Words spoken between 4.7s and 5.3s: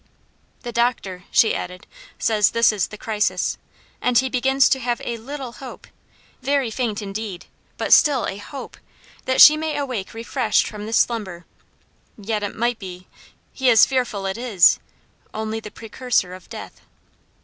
have a